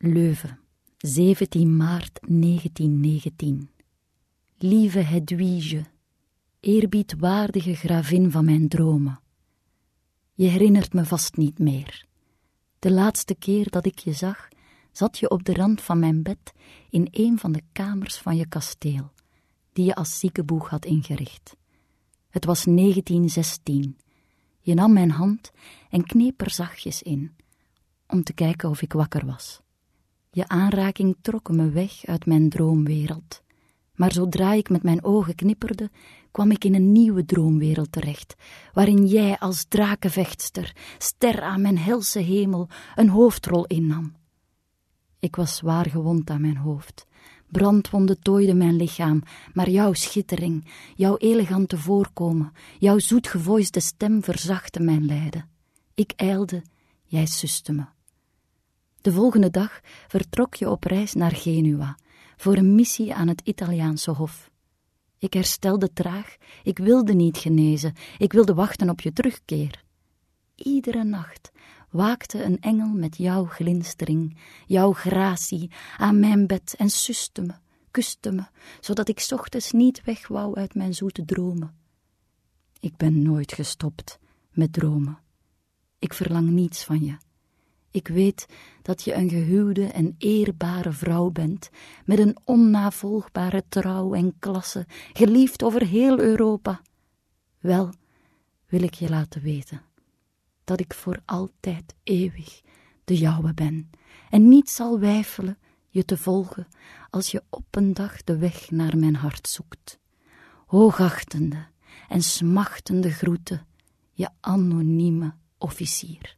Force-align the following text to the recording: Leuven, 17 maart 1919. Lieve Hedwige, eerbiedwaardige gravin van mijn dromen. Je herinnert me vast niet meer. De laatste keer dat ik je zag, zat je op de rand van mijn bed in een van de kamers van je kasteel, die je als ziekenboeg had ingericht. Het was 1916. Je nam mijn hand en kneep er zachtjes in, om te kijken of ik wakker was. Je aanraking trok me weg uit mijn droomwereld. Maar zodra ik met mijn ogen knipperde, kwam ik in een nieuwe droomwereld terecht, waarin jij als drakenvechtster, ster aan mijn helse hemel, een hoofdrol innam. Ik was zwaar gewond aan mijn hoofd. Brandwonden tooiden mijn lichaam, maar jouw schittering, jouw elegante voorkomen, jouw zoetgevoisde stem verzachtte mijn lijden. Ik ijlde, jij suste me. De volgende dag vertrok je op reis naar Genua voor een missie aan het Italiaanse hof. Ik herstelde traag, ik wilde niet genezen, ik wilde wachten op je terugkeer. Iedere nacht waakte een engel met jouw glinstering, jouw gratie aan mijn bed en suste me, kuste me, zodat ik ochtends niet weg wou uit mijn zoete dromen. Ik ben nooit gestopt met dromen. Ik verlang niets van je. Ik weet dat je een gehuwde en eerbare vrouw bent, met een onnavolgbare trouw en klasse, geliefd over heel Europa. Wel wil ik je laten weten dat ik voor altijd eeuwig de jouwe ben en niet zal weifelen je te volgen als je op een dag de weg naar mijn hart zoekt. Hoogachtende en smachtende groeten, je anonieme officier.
Leuven, 0.00 0.58
17 0.96 1.76
maart 1.76 2.18
1919. 2.20 3.70
Lieve 4.58 4.98
Hedwige, 4.98 5.84
eerbiedwaardige 6.60 7.74
gravin 7.74 8.30
van 8.30 8.44
mijn 8.44 8.68
dromen. 8.68 9.20
Je 10.34 10.46
herinnert 10.46 10.92
me 10.92 11.04
vast 11.04 11.36
niet 11.36 11.58
meer. 11.58 12.06
De 12.78 12.90
laatste 12.90 13.34
keer 13.34 13.70
dat 13.70 13.86
ik 13.86 13.98
je 13.98 14.12
zag, 14.12 14.48
zat 14.92 15.18
je 15.18 15.30
op 15.30 15.44
de 15.44 15.54
rand 15.54 15.80
van 15.80 15.98
mijn 15.98 16.22
bed 16.22 16.52
in 16.90 17.08
een 17.10 17.38
van 17.38 17.52
de 17.52 17.62
kamers 17.72 18.18
van 18.18 18.36
je 18.36 18.48
kasteel, 18.48 19.12
die 19.72 19.84
je 19.84 19.94
als 19.94 20.18
ziekenboeg 20.18 20.68
had 20.68 20.84
ingericht. 20.84 21.56
Het 22.30 22.44
was 22.44 22.64
1916. 22.64 23.98
Je 24.60 24.74
nam 24.74 24.92
mijn 24.92 25.10
hand 25.10 25.50
en 25.90 26.04
kneep 26.06 26.40
er 26.40 26.50
zachtjes 26.50 27.02
in, 27.02 27.36
om 28.06 28.22
te 28.22 28.32
kijken 28.32 28.68
of 28.68 28.82
ik 28.82 28.92
wakker 28.92 29.26
was. 29.26 29.60
Je 30.38 30.48
aanraking 30.48 31.16
trok 31.20 31.50
me 31.50 31.70
weg 31.70 32.06
uit 32.06 32.26
mijn 32.26 32.48
droomwereld. 32.48 33.42
Maar 33.94 34.12
zodra 34.12 34.52
ik 34.52 34.70
met 34.70 34.82
mijn 34.82 35.04
ogen 35.04 35.34
knipperde, 35.34 35.90
kwam 36.30 36.50
ik 36.50 36.64
in 36.64 36.74
een 36.74 36.92
nieuwe 36.92 37.24
droomwereld 37.24 37.92
terecht, 37.92 38.34
waarin 38.72 39.06
jij 39.06 39.38
als 39.38 39.64
drakenvechtster, 39.68 40.76
ster 40.98 41.42
aan 41.42 41.60
mijn 41.60 41.78
helse 41.78 42.18
hemel, 42.18 42.68
een 42.94 43.08
hoofdrol 43.08 43.66
innam. 43.66 44.16
Ik 45.18 45.36
was 45.36 45.56
zwaar 45.56 45.86
gewond 45.86 46.30
aan 46.30 46.40
mijn 46.40 46.56
hoofd. 46.56 47.06
Brandwonden 47.48 48.20
tooiden 48.20 48.56
mijn 48.56 48.76
lichaam, 48.76 49.22
maar 49.52 49.70
jouw 49.70 49.92
schittering, 49.92 50.64
jouw 50.94 51.16
elegante 51.16 51.78
voorkomen, 51.78 52.52
jouw 52.78 52.98
zoetgevoisde 52.98 53.80
stem 53.80 54.22
verzachtte 54.22 54.80
mijn 54.80 55.04
lijden. 55.04 55.48
Ik 55.94 56.12
ijlde, 56.16 56.62
jij 57.04 57.26
suste 57.26 57.72
me. 57.72 57.96
De 59.08 59.14
volgende 59.14 59.50
dag 59.50 59.80
vertrok 60.08 60.54
je 60.54 60.70
op 60.70 60.84
reis 60.84 61.14
naar 61.14 61.30
Genua 61.30 61.98
voor 62.36 62.56
een 62.56 62.74
missie 62.74 63.14
aan 63.14 63.28
het 63.28 63.40
Italiaanse 63.44 64.10
hof. 64.10 64.50
Ik 65.18 65.32
herstelde 65.32 65.92
traag, 65.92 66.36
ik 66.62 66.78
wilde 66.78 67.14
niet 67.14 67.36
genezen, 67.36 67.94
ik 68.18 68.32
wilde 68.32 68.54
wachten 68.54 68.90
op 68.90 69.00
je 69.00 69.12
terugkeer. 69.12 69.84
Iedere 70.54 71.04
nacht 71.04 71.50
waakte 71.90 72.44
een 72.44 72.60
engel 72.60 72.88
met 72.88 73.16
jouw 73.16 73.44
glinstering, 73.44 74.38
jouw 74.66 74.92
gratie 74.92 75.70
aan 75.96 76.20
mijn 76.20 76.46
bed 76.46 76.74
en 76.78 76.90
suste 76.90 77.42
me, 77.42 77.54
kuste 77.90 78.32
me, 78.32 78.44
zodat 78.80 79.08
ik 79.08 79.26
ochtends 79.30 79.72
niet 79.72 80.04
weg 80.04 80.28
wou 80.28 80.56
uit 80.56 80.74
mijn 80.74 80.94
zoete 80.94 81.24
dromen. 81.24 81.74
Ik 82.80 82.96
ben 82.96 83.22
nooit 83.22 83.52
gestopt 83.52 84.18
met 84.50 84.72
dromen. 84.72 85.18
Ik 85.98 86.14
verlang 86.14 86.50
niets 86.50 86.84
van 86.84 87.04
je. 87.04 87.26
Ik 87.90 88.08
weet 88.08 88.46
dat 88.82 89.02
je 89.02 89.14
een 89.14 89.28
gehuwde 89.28 89.86
en 89.86 90.14
eerbare 90.18 90.92
vrouw 90.92 91.30
bent, 91.30 91.70
met 92.04 92.18
een 92.18 92.36
onnavolgbare 92.44 93.64
trouw 93.68 94.14
en 94.14 94.38
klasse, 94.38 94.86
geliefd 95.12 95.62
over 95.62 95.86
heel 95.86 96.18
Europa. 96.18 96.80
Wel 97.58 97.92
wil 98.66 98.82
ik 98.82 98.94
je 98.94 99.08
laten 99.08 99.42
weten 99.42 99.82
dat 100.64 100.80
ik 100.80 100.94
voor 100.94 101.22
altijd 101.24 101.94
eeuwig 102.02 102.60
de 103.04 103.16
jouwe 103.18 103.54
ben 103.54 103.90
en 104.30 104.48
niet 104.48 104.70
zal 104.70 104.98
weifelen 104.98 105.58
je 105.88 106.04
te 106.04 106.16
volgen 106.16 106.68
als 107.10 107.30
je 107.30 107.42
op 107.50 107.76
een 107.76 107.94
dag 107.94 108.24
de 108.24 108.38
weg 108.38 108.70
naar 108.70 108.98
mijn 108.98 109.16
hart 109.16 109.48
zoekt. 109.48 109.98
Hoogachtende 110.66 111.66
en 112.08 112.22
smachtende 112.22 113.10
groeten, 113.10 113.66
je 114.12 114.28
anonieme 114.40 115.34
officier. 115.58 116.37